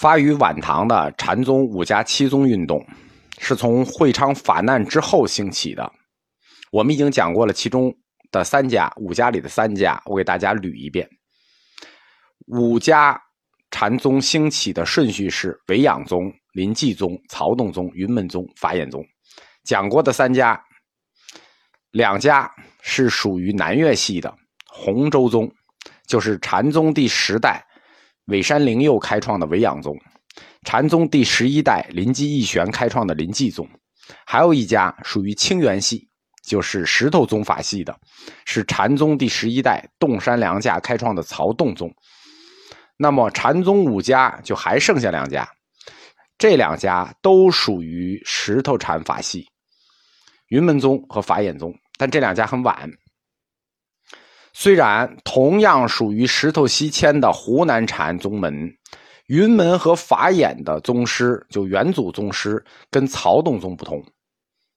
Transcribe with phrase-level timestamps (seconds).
[0.00, 2.82] 发于晚唐的禅宗五家七宗运动，
[3.36, 5.92] 是从会昌法难之后兴起的。
[6.72, 7.94] 我们已经讲过了其中
[8.32, 11.06] 的三家，五家里的三家，我给大家捋一遍。
[12.46, 13.20] 五家
[13.70, 19.04] 禅宗兴起的顺序是维养宗、临济宗、曹洞宗、云门宗、法眼宗。
[19.64, 20.58] 讲过的三家，
[21.90, 24.34] 两家是属于南岳系的
[24.66, 25.46] 洪州宗，
[26.06, 27.62] 就是禅宗第十代
[28.30, 29.94] 尾山灵佑开创的维养宗；
[30.64, 33.68] 禅宗第十一代临济义玄开创的临济宗。
[34.24, 36.08] 还有一家属于清源系。
[36.42, 37.94] 就是石头宗法系的，
[38.46, 41.92] 是禅宗第十一代洞山良价开创的曹洞宗。
[42.96, 45.46] 那么禅宗五家就还剩下两家，
[46.38, 49.46] 这两家都属于石头禅法系，
[50.48, 51.72] 云门宗和法眼宗。
[51.98, 52.90] 但这两家很晚，
[54.52, 58.70] 虽然同样属于石头西迁的湖南禅宗门，
[59.26, 64.04] 云门和法眼的宗师就元祖宗师跟曹洞宗不同。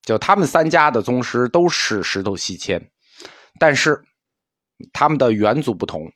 [0.04, 2.82] 就他们三家的宗师都是石头西迁，
[3.60, 4.00] 但是
[4.92, 6.12] 他们的元祖不同。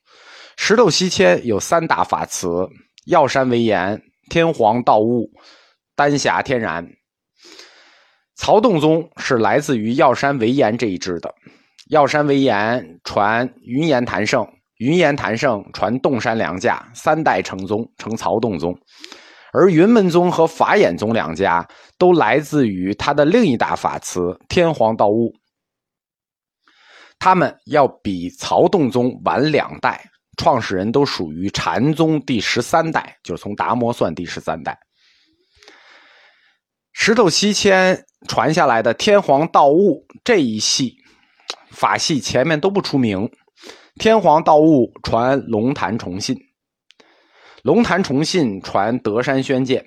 [0.57, 2.49] 石头西迁有三大法词：
[3.05, 5.31] 药山为岩、天皇道悟、
[5.95, 6.87] 丹霞天然。
[8.35, 11.33] 曹洞宗是来自于药山为岩这一支的。
[11.89, 14.45] 药山为岩传云岩坛圣，
[14.77, 18.77] 云岩坛圣传洞山良价，三代成宗，成曹洞宗。
[19.53, 21.65] 而云门宗和法眼宗两家
[21.97, 25.33] 都来自于他的另一大法词天皇道悟，
[27.17, 30.03] 他们要比曹洞宗晚两代，
[30.35, 34.77] 创始人都属于禅宗第十三代，就是从达摩算第十三代。
[36.91, 40.97] 石头西迁传下来的天皇道悟这一系
[41.71, 43.29] 法系前面都不出名，
[43.95, 46.37] 天皇道悟传龙潭崇信。
[47.63, 49.85] 龙潭崇信传德山宣鉴，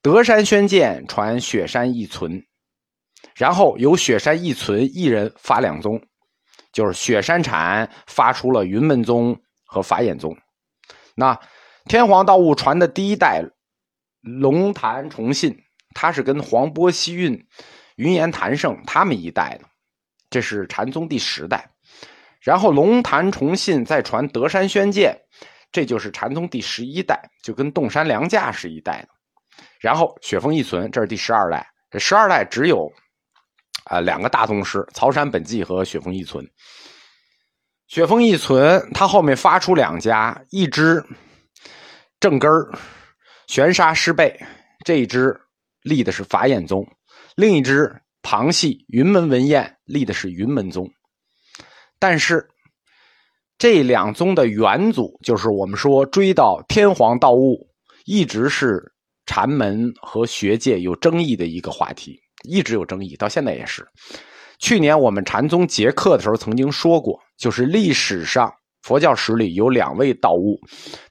[0.00, 2.44] 德山宣鉴传雪山义存，
[3.34, 6.00] 然后由雪山义存一人发两宗，
[6.72, 10.36] 就是雪山禅发出了云门宗和法眼宗。
[11.16, 11.38] 那
[11.86, 13.42] 天皇道悟传的第一代
[14.20, 15.56] 龙潭崇信，
[15.94, 17.44] 他是跟黄波西运、
[17.96, 19.66] 云岩坛圣他们一代的，
[20.30, 21.68] 这是禅宗第十代。
[22.40, 25.14] 然后龙潭崇信再传德山宣鉴。
[25.72, 29.08] 这就是禅宗第十一代，就跟洞山良价是一代的。
[29.78, 31.64] 然后雪峰一存，这是第十二代。
[31.90, 32.90] 这十二代只有
[33.84, 36.44] 啊两个大宗师：曹山本纪和雪峰一存。
[37.86, 41.00] 雪峰一存，他后面发出两家，一支
[42.18, 42.68] 正根儿
[43.46, 44.36] 玄沙师备，
[44.84, 45.32] 这一支
[45.82, 46.82] 立的是法眼宗；
[47.36, 50.88] 另一支旁系云门文彦立的是云门宗。
[51.98, 52.48] 但是。
[53.58, 57.68] 这两宗的元祖，就是我们说追到天皇道悟，
[58.06, 58.90] 一直是
[59.26, 63.86] 禅门和学界有争议的一个话题，一直有争议，到现在也是。
[64.60, 68.50] 去年我们禅宗结课的时候曾经说过，就是历史上
[68.80, 70.58] 佛教史里有两位道悟，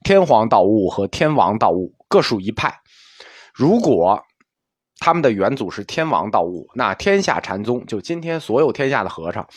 [0.04, 2.76] 天皇道悟和天王道悟各属一派。
[3.54, 4.20] 如果
[5.00, 9.48] 他们的元祖是天王道悟，那天下禅宗就今天所有天下的和尚，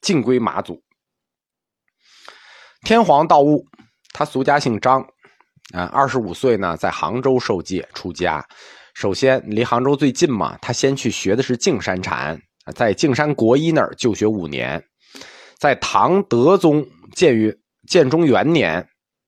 [0.00, 0.80] 尽归马祖。
[2.84, 3.64] 天皇道悟，
[4.12, 5.00] 他俗家姓张，
[5.74, 8.44] 啊，二十五岁呢，在杭州受戒出家。
[8.94, 12.40] 首先离杭州最近嘛，他先去学的是净山禅，
[12.74, 14.82] 在净山国医那儿就学五年。
[15.58, 17.56] 在唐德宗建于
[17.88, 18.86] 建中元年，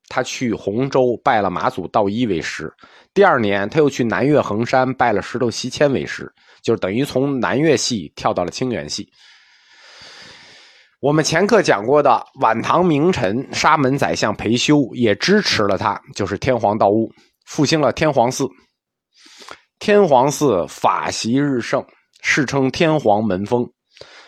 [0.09, 2.73] 他去洪州拜了马祖道一为师。
[3.15, 6.29] 第二年，他又去南岳衡山拜了石头西迁为师，
[6.63, 9.09] 就是等于从南岳系跳到了清源系。
[11.01, 17.09] 我们前课讲过的晚唐名臣沙门宰相裴修也支持了他，就是天皇道悟，
[17.47, 18.49] 复兴了天皇寺。
[19.79, 21.85] 天皇寺法习日盛，
[22.21, 23.65] 世称天皇门风。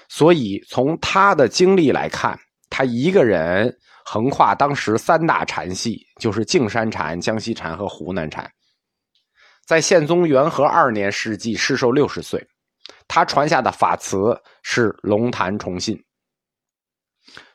[0.09, 2.39] 所以从他的经历来看，
[2.71, 3.75] 他一个人
[4.05, 8.49] 横跨当时三大禅系，就是净山禅、江西禅和湖南禅。
[9.67, 12.41] 在宪宗元和二年世纪逝寿六十岁，
[13.09, 16.01] 他传下的法词是龙潭崇信。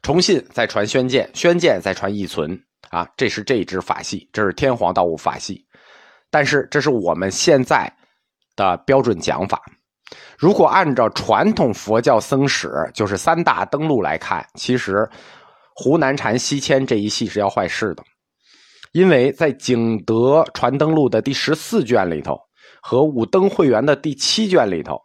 [0.01, 5.65] 崇信再传宣鉴，宣鉴再传义存啊，这是这一支法系，这是天皇道悟法系。
[6.29, 7.89] 但是这是我们现在
[8.57, 9.61] 的标准讲法。
[10.37, 15.09] 如果按照传统佛教僧史，就是三大登陆来看，其实
[15.73, 18.03] 湖南禅西迁这一系是要坏事的，
[18.91, 22.37] 因为在景德传登录的第十四卷里头
[22.81, 24.99] 和武登会员的第七卷里头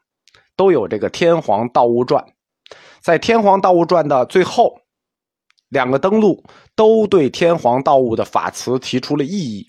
[0.57, 2.25] 都有这个天皇道悟传。
[3.01, 4.75] 在《天皇道悟传》的最后，
[5.69, 6.43] 两个登录
[6.75, 9.67] 都对天皇道悟的法词提出了异议。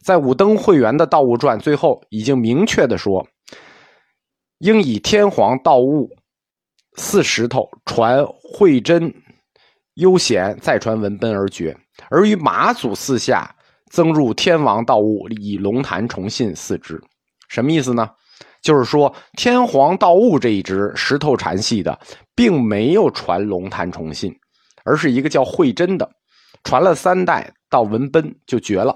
[0.00, 3.26] 在武登会元的《道物传》最后已经明确的说，
[4.60, 6.08] 应以天皇道物
[6.96, 9.12] 四石头传慧真
[9.94, 11.76] 悠闲，再传文奔而绝。
[12.10, 13.54] 而于马祖四下
[13.90, 17.00] 增入天王道物，以龙潭崇信四支。
[17.48, 18.10] 什么意思呢？
[18.60, 21.98] 就是说天皇道物这一支石头禅系的，
[22.34, 24.34] 并没有传龙潭崇信，
[24.84, 26.08] 而是一个叫慧真的，
[26.64, 28.94] 传了三代到文奔就绝了。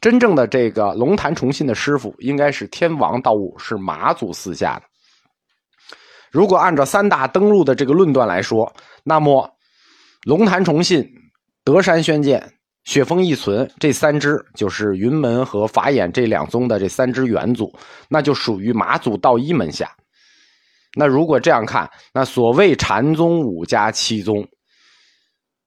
[0.00, 4.82] 真正的这个龙潭崇信的师傅，应该是天王道物，是马祖四下的。
[6.30, 8.70] 如果按照三大登陆的这个论断来说，
[9.04, 9.48] 那么
[10.24, 11.08] 龙潭崇信、
[11.64, 12.52] 德山宣鉴、
[12.84, 17.72] 雪峰义存这三支，就是云门和法眼这两宗的这三支元祖，
[18.08, 19.90] 那就属于马祖道一门下。
[20.96, 24.46] 那如果这样看，那所谓禅宗五家七宗。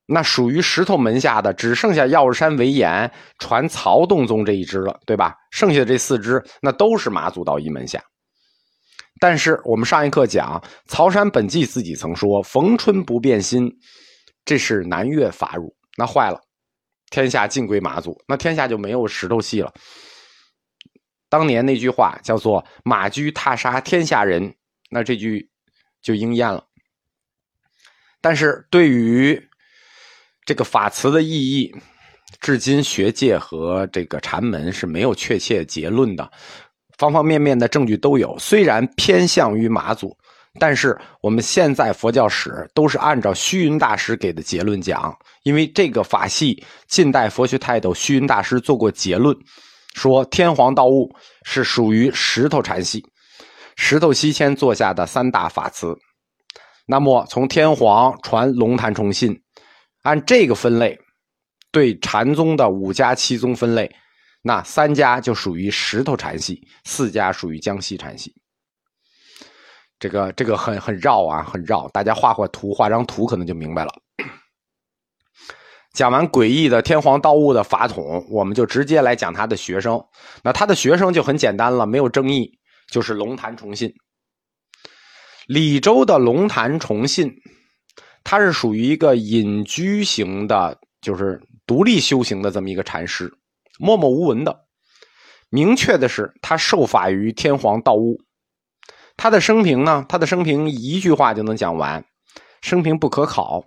[0.08, 5.34] 那属于石头门下的，只剩下药山为岩传曹洞宗这一支了，对吧？
[5.50, 8.04] 剩下的这四支，那都是马祖道一门下。
[9.20, 13.68] 但是我们上一课讲，曹山本纪自己曾说：“逢春不变心，
[14.44, 16.42] 这是南岳法乳。”那坏了，
[17.10, 19.74] 天下尽归马祖，那天下就没有石头戏了。
[21.30, 24.54] 当年那句话叫做“马驹踏杀天下人”，
[24.90, 25.50] 那这句
[26.02, 26.64] 就应验了。
[28.22, 29.42] 但是对于
[30.46, 31.76] 这个法词的意义，
[32.40, 36.32] 至今学界和这个禅门是没有确切结论的，
[36.98, 38.38] 方方面面的证据都有。
[38.40, 40.16] 虽然偏向于马祖，
[40.60, 49.36] 但是我们现在佛教史都是按照虚云大师给的结论讲，因为这个法系，近代佛学泰斗虚云大师做过结论，
[49.94, 51.10] 说天皇道悟
[51.44, 53.04] 是属于石头禅系，
[53.76, 55.96] 石头西迁做下的三大法词。
[56.88, 59.40] 那么从天皇传龙潭崇信。
[60.04, 60.96] 按这个分类，
[61.72, 63.90] 对禅宗的五家七宗分类，
[64.44, 68.32] 那三家就属于石头禅系，四家属于江西禅系。
[70.00, 71.88] 这个这个很很绕啊，很绕。
[71.90, 73.92] 大家画画图，画张图可能就明白了。
[75.94, 80.04] 讲完诡异的天皇道物的法统，我们就直接来讲他的学生。
[80.44, 82.52] 那他的学生就很简单了，没有争议，
[82.92, 83.94] 就是龙潭崇信。
[85.48, 87.34] 李州的龙潭崇信。
[88.28, 93.32] 他是属于一个隐居型的，就是独立修行的这么一个禅师，
[93.78, 94.66] 默默无闻的。
[95.52, 98.20] 明确的是，他受法于天皇道悟。
[99.18, 100.06] 他的生平呢？
[100.08, 102.04] 他的生平一句话就能讲完，
[102.62, 103.64] 生平不可考。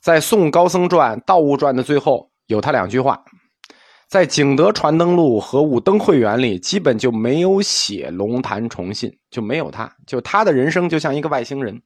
[0.00, 3.22] 在《宋高僧传》《道悟传》的最后有他两句话，
[4.08, 11.80] 在《景德传灯录》和《武登会元》里基本就没有写龙潭崇信，就没有他，就他的人生就像一个外星人，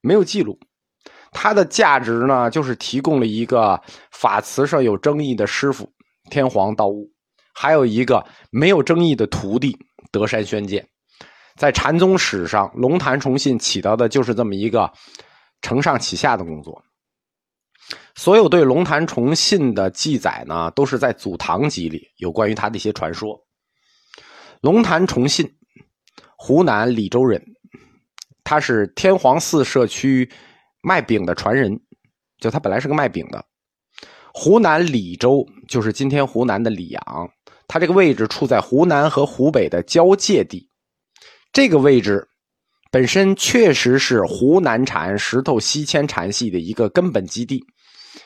[0.00, 0.58] 没有记录。
[1.30, 3.80] 他的价值呢，就是提供了一个
[4.10, 5.90] 法词上有争议的师傅
[6.30, 7.10] 天皇道悟，
[7.54, 9.76] 还有一个没有争议的徒弟
[10.10, 10.86] 德山宣鉴。
[11.62, 14.92] 在禅宗史上，龙潭崇信起到的就是这么一个
[15.60, 16.82] 承上启下的工作。
[18.16, 23.40] 所有对龙潭崇信的记载呢，都是在《祖堂集》里有关于他的一些传说。
[24.60, 25.48] 龙潭崇信，
[26.36, 27.40] 湖南澧州人，
[28.42, 30.28] 他是天皇寺社区。
[30.80, 31.80] 卖饼的传人，
[32.40, 33.44] 就他本来是个卖饼的。
[34.34, 37.30] 湖南澧州就是今天湖南的澧阳，
[37.68, 40.71] 它这个位置处在湖南和湖北的交界地。
[41.52, 42.26] 这个位置
[42.90, 47.62] 本身确实是湖南禅石头西迁禅系的一个根本基地，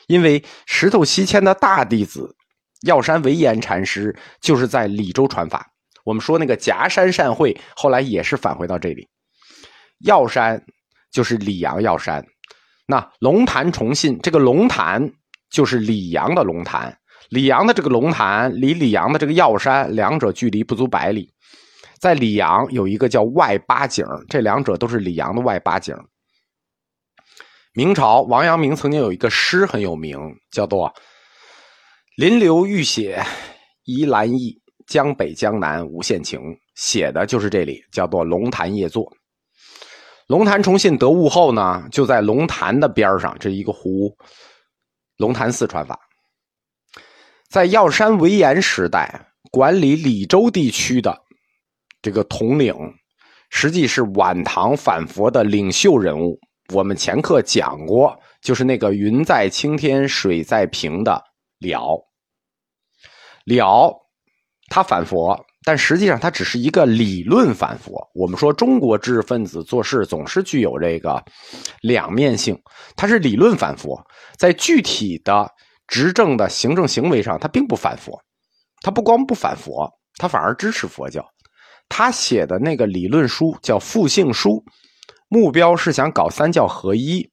[0.07, 2.33] 因为石头西迁的大弟子
[2.83, 5.65] 药山惟严禅师就是在澧州传法。
[6.05, 9.05] 我们说那个夹山善会后来也是返回到这里，
[10.05, 10.63] 药山
[11.11, 12.25] 就是澧阳药山。
[12.85, 15.11] 那龙潭崇信，这个龙潭
[15.49, 16.97] 就是澧阳的龙潭，
[17.31, 21.29] 澧阳的这个龙潭离澧阳的这个药山，两者距离不足百里。
[21.99, 25.95] 在澧阳有一个叫外八景，这两者都是澧阳的外八景。
[27.73, 30.17] 明朝王阳明曾经有一个诗很有名，
[30.51, 30.93] 叫做
[32.17, 33.23] “临流欲写
[33.85, 36.39] 宜兰意，江北江南无限情”，
[36.75, 39.11] 写的就是这里，叫做龙潭夜作。
[40.27, 44.15] 龙潭崇信得悟后呢，就在龙潭的边上，这一个湖，
[45.17, 45.99] 龙潭寺传法。
[47.49, 51.17] 在药山惟严时代，管理李州地区的
[52.07, 52.73] 这个统领，
[53.49, 56.39] 实际是晚唐反佛的领袖人物。
[56.73, 61.21] 我们前课讲过，就是那个云在青天，水在平的
[61.59, 62.01] 了。
[63.43, 63.93] 了，
[64.69, 65.37] 他反佛。
[65.65, 68.01] 但实际上，他只是一个理论反佛。
[68.15, 71.21] 我们说，中国知识分子做事总是具有这个
[71.81, 72.57] 两面性。
[72.95, 74.01] 他是理论反佛，
[74.37, 75.51] 在具体的
[75.87, 78.17] 执政的行政行为上，他并不反佛，
[78.81, 81.21] 他不光不反佛，他反而支持佛教。
[81.89, 84.51] 他写的那个理论书叫《复性书》，
[85.27, 87.29] 目标是想搞三教合一，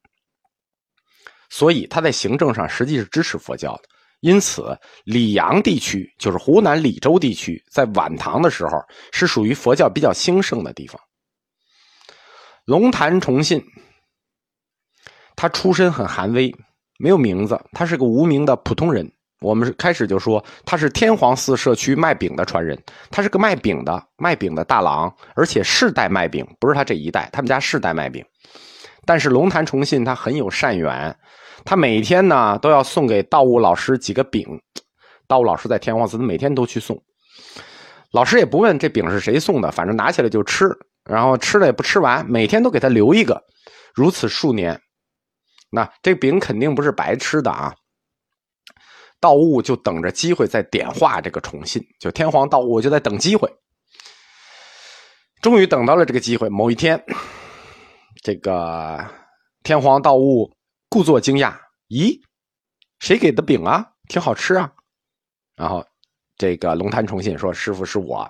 [1.49, 3.83] 所以他在行政上实际是支持佛教的。
[4.21, 8.71] 因此，溧阳地区就是湖南澧州地区，在晚唐的时候
[9.11, 10.99] 是属于佛教比较兴盛的地方。
[12.63, 13.63] 龙潭崇信，
[15.35, 16.55] 他出身很寒微，
[16.97, 19.11] 没有名字，他是个无名的普通人。
[19.41, 22.77] 我们开始就说他是天皇寺社区卖饼的传人，
[23.11, 28.23] 他是个卖饼的卖饼的大郎，而且世代卖饼，不是他这一代，他们家世代卖饼。
[29.05, 31.15] 但是龙潭崇信他很有善缘，
[31.63, 34.45] 他每天呢都要送给道悟老师几个饼，
[35.27, 36.99] 道悟老师在天皇寺他每天都去送，
[38.11, 40.65] 老师也不问这饼是谁送的，反正拿起来就吃。
[41.07, 43.39] 然后吃了也不吃完，每天都给他留一个，
[43.93, 44.81] 如此数年，
[45.69, 47.71] 那这饼肯定不是白吃的啊。
[49.19, 53.49] 道悟就等着机会再点化这个宠信，就天皇道悟就在等机会。
[55.41, 57.03] 终于等到了这个机会，某一天，
[58.23, 59.05] 这个
[59.63, 60.51] 天皇道悟
[60.89, 61.55] 故作惊讶
[61.89, 62.19] ：“咦，
[62.99, 63.91] 谁给的饼啊？
[64.07, 64.71] 挺好吃啊！”
[65.55, 65.85] 然后
[66.37, 68.29] 这个龙潭宠信说：“师傅是我。”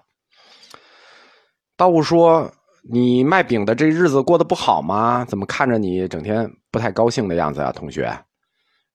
[1.77, 2.53] 道悟说。
[2.87, 5.25] 你卖饼的这日子过得不好吗？
[5.25, 8.15] 怎么看着你整天不太高兴的样子啊，同学？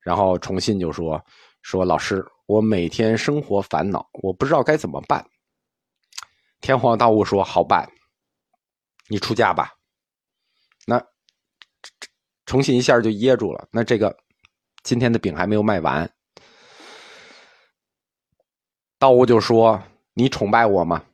[0.01, 1.21] 然后重信就说
[1.63, 5.25] ：“说老师，我每天生活烦恼，我不知道该怎么办。”
[6.61, 7.91] 天皇道悟说：“好办，
[9.09, 9.73] 你出家吧。”
[10.87, 11.03] 那
[12.45, 13.69] 重信一下就噎住了。
[13.71, 14.17] 那这个
[14.83, 16.11] 今天的饼还没有卖完，
[18.99, 19.83] 道悟就说
[20.15, 21.05] ：“你崇拜我吗？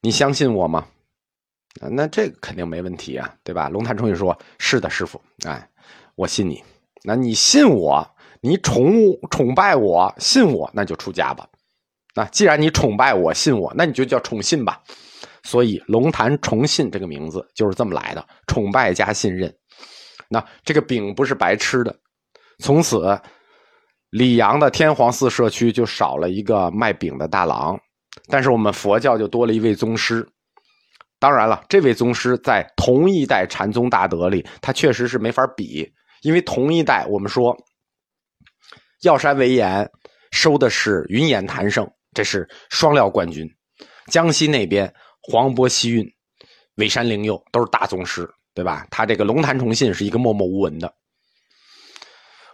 [0.00, 0.86] 你相信我吗？”
[1.90, 3.68] 那这个肯定没问题啊，对吧？
[3.68, 5.68] 龙潭崇信说：“是的，师傅，哎，
[6.14, 6.62] 我信你。
[7.02, 8.13] 那你信我，
[8.44, 8.92] 你宠
[9.30, 11.48] 崇拜我，信我，那就出家吧。
[12.14, 14.82] 那既然你崇拜我，信我，那你就叫宠信吧。
[15.44, 19.50] 所以龙潭崇信这个名字就是这么来的，崇拜加信任。
[20.28, 21.96] 那这个饼不是白吃的。
[22.58, 23.18] 从此，
[24.10, 27.80] 李阳的天皇寺社区就少了一个卖饼的大郎，
[28.28, 30.26] 但是我们佛教就多了一位宗师。”
[31.18, 37.56] 当然了，这位宗师在同一代禅宗大德里，他确实是没法比，因为同一代我们说，
[39.04, 39.88] 药山为岩
[40.30, 43.46] 收的是云岩谭胜，这是双料冠军；
[44.10, 44.92] 江西那边
[45.22, 46.10] 黄渤西运、
[46.76, 48.86] 尾山灵佑都是大宗师，对吧？
[48.90, 50.92] 他这个龙潭崇信是一个默默无闻的。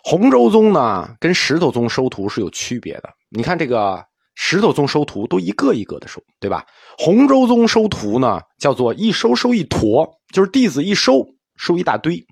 [0.03, 3.09] 洪州宗呢，跟石头宗收徒是有区别的。
[3.31, 4.05] 你看这个。
[4.43, 6.65] 石头宗收徒都一个一个的收，对吧？
[6.97, 11.27] 洪州宗收徒呢，叫做一收收一坨，就是弟子一收
[11.59, 12.25] 收一大堆。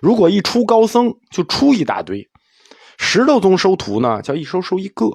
[0.00, 2.28] 如果一出高僧，就出一大堆。
[3.04, 5.06] 石头宗收徒呢，叫一收收一个，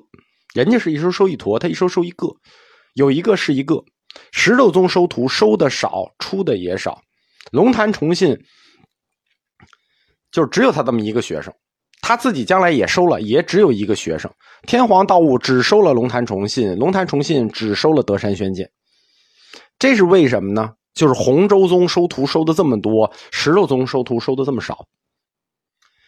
[0.53, 2.27] 人家是一收收一坨，他一收收一个，
[2.94, 3.84] 有一个是一个。
[4.32, 7.01] 石头宗收徒收的少，出的也少。
[7.51, 8.38] 龙潭崇信
[10.32, 11.51] 就只有他这么一个学生。
[12.01, 14.29] 他自己将来也收了，也只有一个学生。
[14.67, 18.70] 天皇道悟只收了龙潭崇信，龙潭崇信只收了德山宣鉴。
[19.79, 20.74] 这是为什么呢？
[20.94, 24.86] 就是洪州宗收徒收的这么多，石头宗收徒收的这么少。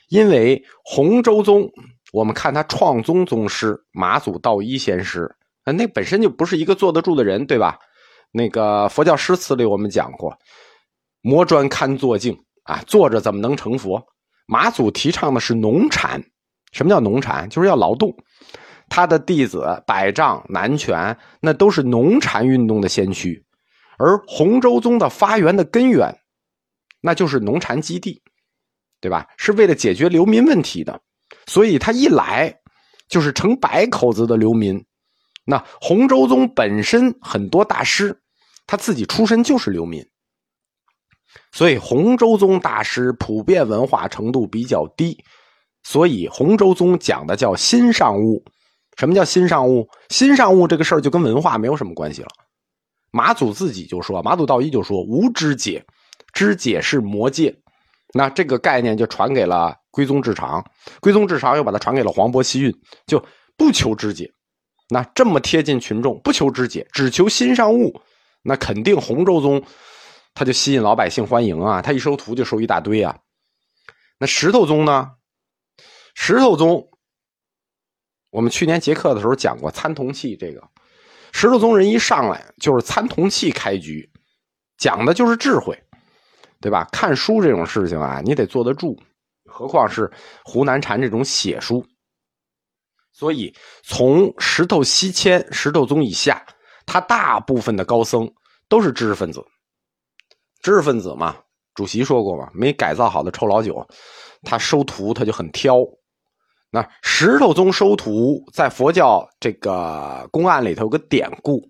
[0.10, 1.70] 因为洪州宗，
[2.12, 7.78] 我们看他创宗宗师马祖道一先师，那本身就不是一个坐得住的人，对吧？
[8.32, 10.38] 那个佛教诗词里我们讲过
[11.22, 14.04] ，“磨砖堪坐镜”，啊，坐着怎么能成佛？
[14.48, 16.24] 马祖提倡的是农禅，
[16.72, 17.50] 什么叫农禅？
[17.50, 18.16] 就是要劳动。
[18.88, 23.46] 他的弟子百丈、南泉，那都是农禅运动的先驱。
[24.00, 26.20] 而洪州宗的发源的根源，
[27.00, 28.20] 那就是农禅基地，
[29.02, 29.28] 对吧？
[29.38, 31.02] 是为了解决流民问题的。
[31.48, 32.54] 所以他一来，
[33.08, 34.84] 就是成百口子的流民。
[35.46, 38.22] 那洪州宗本身很多大师，
[38.68, 40.06] 他自己出身就是流民。
[41.52, 45.24] 所以洪州宗大师普遍文化程度比较低，
[45.84, 48.44] 所以洪州宗讲的叫心上物。
[48.98, 49.88] 什么叫心上物？
[50.10, 52.28] 心上物这个事儿就跟文化没有什么关系了。
[53.12, 55.86] 马祖自己就说，马祖道一就说无知解，
[56.34, 57.56] 知解是魔界。
[58.14, 60.64] 那这个概念就传给了归宗智长，
[61.00, 62.74] 归宗智长又把它传给了黄渤西运，
[63.06, 63.24] 就
[63.58, 64.32] 不求知解。
[64.90, 68.02] 那这么贴近群众，不求知解，只求心上物，
[68.42, 69.64] 那肯定洪州宗。
[70.34, 71.82] 他就吸引老百姓欢迎啊！
[71.82, 73.18] 他一收徒就收一大堆啊。
[74.20, 75.12] 那石头宗呢？
[76.16, 76.90] 石头宗，
[78.30, 80.66] 我们去年结课的时候讲过参同契这个。
[81.34, 84.10] 石头宗人一上来就是参同契开局，
[84.78, 85.78] 讲的就是智慧，
[86.62, 86.88] 对吧？
[86.92, 88.98] 看书这种事情啊，你得坐得住，
[89.46, 90.12] 何况是
[90.44, 91.86] 湖南禅这种写书。
[93.12, 96.46] 所以从石头西迁、石头宗以下，
[96.86, 98.30] 他大部分的高僧
[98.68, 99.44] 都是知识分子。
[100.62, 101.38] 知识分子嘛，
[101.74, 103.86] 主席说过嘛，没改造好的臭老九，
[104.44, 105.78] 他收徒他就很挑。
[106.72, 111.62] 那石头宗收徒在佛教这个公案里头有个典故，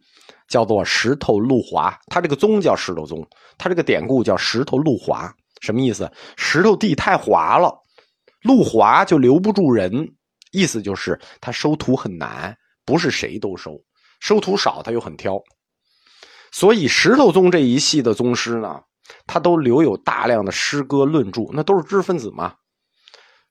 [0.50, 1.98] 叫做石头路滑。
[2.08, 3.26] 他这个宗叫石头宗，
[3.58, 6.12] 他这个典故叫石头路滑，什么意思？
[6.36, 7.74] 石头地太滑了，
[8.44, 10.10] 路滑就留不住人，
[10.52, 13.80] 意思就是他收徒很难，不是谁都收，
[14.20, 15.40] 收徒少他又很挑。
[16.52, 18.82] 所以石头宗这一系的宗师呢，
[19.28, 22.56] 他都留有大量的诗歌论著，那都是知识分子嘛。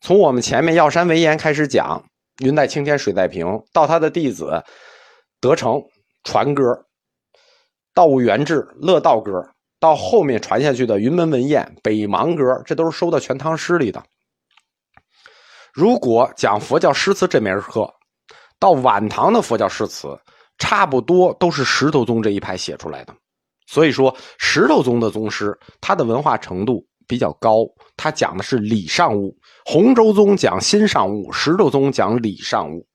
[0.01, 2.05] 从我们前面药山为言开始讲，
[2.39, 4.65] 云在青天水在平，到他的弟子
[5.41, 5.81] 德成
[6.25, 6.87] 传歌，
[7.99, 9.33] 道悟元志乐道歌，
[9.81, 14.01] 到后面传下去的云门文彦北邙歌，这都是收到《全唐诗》里的。
[15.73, 17.93] 如果讲佛教诗词这门课，
[18.61, 20.17] 到晚唐的佛教诗词，
[20.59, 23.13] 差不多都是石头宗这一派写出来的。
[23.67, 26.87] 所以说，石头宗的宗师，他的文化程度。
[27.09, 27.65] 比较高，
[27.97, 29.35] 他讲的是礼尚物。
[29.65, 32.87] 洪州宗讲心上物，石头宗讲礼尚物。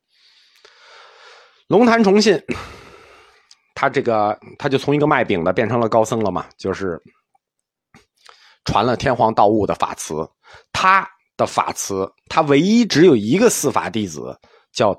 [1.67, 2.39] 龙潭崇信，
[3.83, 6.97] 他这个他就从一个卖饼的变成了高僧了嘛，就是
[8.63, 10.25] 传了天皇道悟的法词。
[10.71, 14.39] 他的法词，他唯一只有一个四法弟子，
[14.71, 14.95] 叫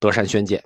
[0.00, 0.60] 德山宣鉴。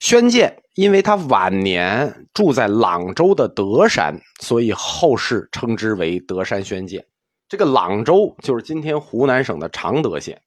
[0.00, 7.06] 宣鉴，因为他晚年住在朗州的德山，所以后世称之为德山宣鉴。
[7.48, 10.42] 这个朗州就是今天湖南省的常德县。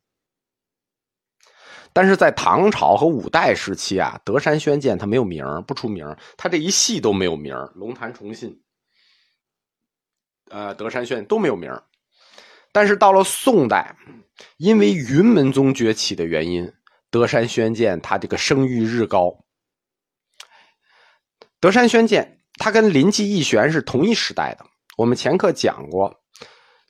[1.96, 8.62] 但是在唐朝和五代时期啊，德山宣鉴他没有名不出名他这一系都没有名龙潭崇信，
[10.52, 11.72] 呃，德山宣都没有名
[12.74, 13.96] 但是到了宋代，
[14.58, 16.70] 因为云门宗崛起的原因，
[17.10, 19.46] 德山宣鉴他这个声誉日高。
[21.62, 24.66] 德山宣鉴，他跟临济义玄是同一时代的。
[24.98, 26.25] 我们前课讲过，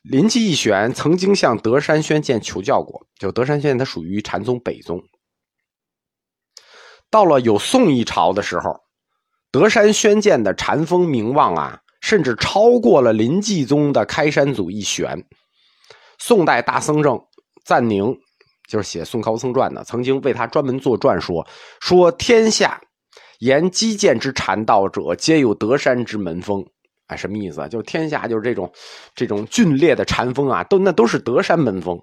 [0.07, 3.05] 临济义玄曾经向德山宣鉴求教过。
[3.17, 5.01] 就德山宣鉴，他属于禅宗北宗。
[7.09, 8.79] 到了有宋一朝的时候，
[9.51, 15.25] 德山宣鉴的禅风名望啊，甚至超过了临济宗的开山祖义玄。
[16.19, 17.19] 宋代大僧正
[17.63, 18.15] 赞宁，
[18.69, 21.47] 就是写《宋高僧传》的，曾经为他专门作传说，
[21.79, 22.79] 说天下。
[23.39, 26.65] 言基建之禅道者，皆有德山之门风。
[27.07, 27.67] 哎，什么意思啊？
[27.67, 28.71] 就是天下就是这种，
[29.13, 31.99] 这种峻烈的禅风啊，都那都是德山门风。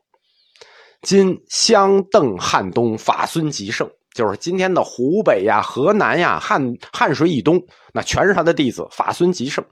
[1.03, 6.63] 今湘邓汉东法孙极盛，就是今天的湖北呀、河南呀、汉
[6.93, 7.61] 汉水以东，
[7.93, 8.87] 那全是他的弟子。
[8.93, 9.65] 法孙极盛，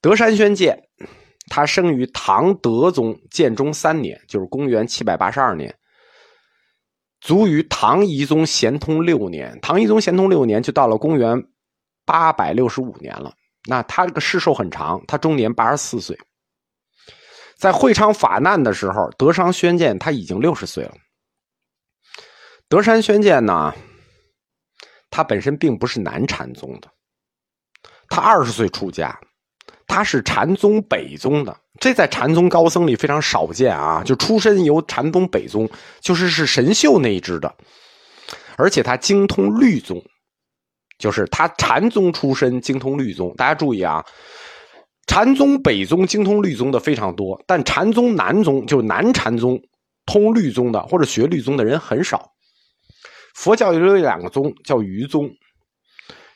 [0.00, 0.76] 德山宣鉴，
[1.48, 5.72] 他生于唐德宗建中三年，就是公元七百八十二年。
[7.20, 11.40] 卒于唐懿宗咸通六年，唐懿宗咸通六年就到了公元
[12.04, 13.32] 八百六十五年了。
[13.68, 16.18] 那他这个世寿很长，他终年八十四岁。
[17.54, 20.94] 在会昌法难的时候，德山宣鉴他已经六十岁了。
[22.68, 23.74] 德山宣鉴呢，
[25.10, 26.88] 他本身并不是南禅宗的，
[28.08, 29.16] 他二十岁出家。
[29.86, 34.02] 他是禅宗北宗的，这在禅宗高僧里非常少见啊！
[34.04, 35.68] 就出身由禅宗北宗，
[36.00, 37.54] 就是是神秀那一支的，
[38.56, 40.02] 而且他精通律宗，
[40.98, 43.32] 就是他禅宗出身，精通律宗。
[43.36, 44.04] 大家注意啊，
[45.06, 49.60] 禅宗北宗精通律宗的非常多，但禅宗南宗就南禅宗
[50.06, 52.30] 通律宗的或者学律宗的人很少。
[53.34, 55.30] 佛教有两个宗，叫余宗，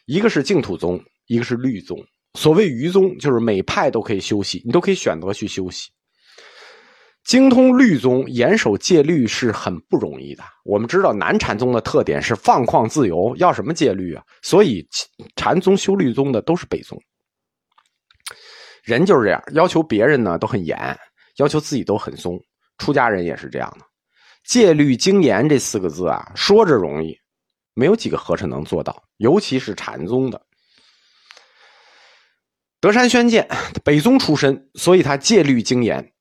[0.07, 1.98] 一个是净土宗，一个是律宗。
[2.38, 5.90] 所谓余宗，就是每派都可以修习，你都可以选择去修习。
[7.24, 10.42] 精通律宗、严守戒律是很不容易的。
[10.64, 14.24] 我们知道南禅宗的特点是放旷自由，要什么戒律啊？
[14.42, 14.87] 所以
[15.37, 17.00] 禅宗修律宗的都是北宗。
[18.82, 20.98] 人就是这样，要求别人呢都很严，
[21.37, 22.40] 要求自己都很松。
[22.78, 23.87] 出家人也是这样的，
[24.44, 27.16] 戒律精严这四个字啊，说着容易，
[27.74, 30.44] 没有几个和尚能做到，尤其是禅宗的。
[32.80, 33.48] 德山宣鉴，
[33.85, 36.12] 北宗出身，所以他戒律精严，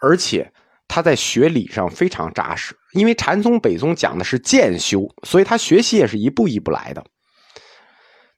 [0.00, 0.52] 而且
[0.88, 2.76] 他在学理上非常扎实。
[2.92, 7.04] 因为禅宗北宗讲的是渐修，所以他学习也是一步一步来的。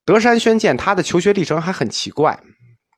[0.05, 2.41] 德山宣鉴他的求学历程还很奇怪，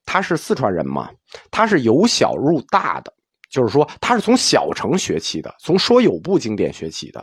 [0.07, 1.11] 他是四川人嘛，
[1.51, 3.13] 他是由小入大的，
[3.51, 7.23] 就是说他是从小乘学起的，从说有部经典学起的，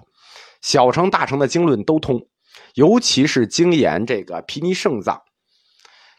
[0.61, 2.19] 小乘大乘的经论都通，
[2.75, 5.19] 尤其是精研这个毗尼圣藏。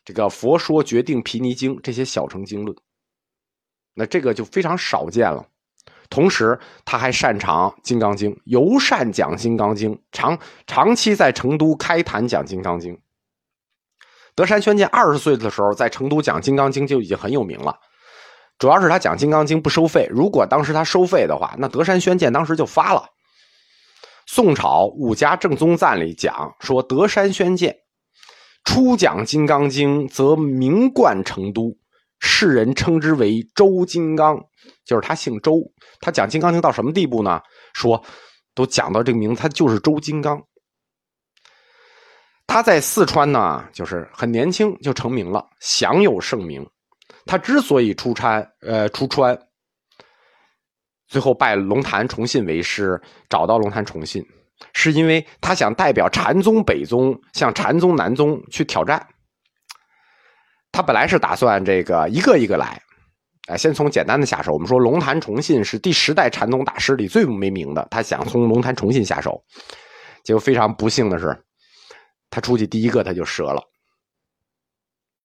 [0.05, 2.75] 这个《佛说决定毗尼经》这些小乘经论，
[3.99, 5.45] 那这个就非常少见了。
[6.09, 12.95] 同时他还擅长《金刚经》，尤善讲《金刚经》，长长期在成都开坛讲《金刚经》。
[14.37, 17.77] 德山宣鉴二十岁的时候在成都讲《金刚经》就已经很有名了，
[18.57, 20.07] 主要是他讲《金刚经》不收费。
[20.11, 23.05] 如果当时他收费的话，那德山宣鉴当时就发了。
[24.27, 27.77] 宋朝五家正宗赞里讲说，德山宣鉴
[28.65, 31.77] 初讲《金刚经》，则名冠成都。
[32.21, 34.39] 世人称之为周金刚，
[34.85, 35.61] 就是他姓周。
[36.01, 37.41] 他讲《金刚经》到什么地步呢？
[37.75, 38.03] 说
[38.55, 40.43] 都讲到这个名字，他就是周金刚。
[42.47, 46.67] 他在四川呢，就是很年轻就成名了，享有盛名。
[47.27, 49.39] 他之所以出川，呃，出川，
[51.07, 54.25] 最后拜龙潭崇信为师，找到龙潭崇信，
[54.73, 59.07] 是因为他想代表禅宗北宗向禅宗南宗去挑战。
[60.73, 62.81] 他本来是打算这个一个一个来，
[63.49, 64.53] 啊，先从简单的下手。
[64.53, 69.43] 我们说龙潭重信是第十代禅宗大师里最没名的，他想从龙潭重信下手，
[70.23, 71.37] 结果非常不幸的是，
[72.31, 73.63] 他出去第一个他就折了。